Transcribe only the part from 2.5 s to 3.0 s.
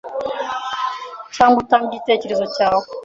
cyawe